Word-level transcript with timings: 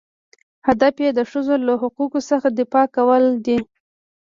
هدف 0.67 0.95
یې 1.03 1.09
د 1.17 1.19
ښځو 1.31 1.55
له 1.67 1.73
حقوقو 1.81 2.19
څخه 2.29 2.47
دفاع 2.59 2.85
کول 2.97 3.23
دي. 3.45 3.59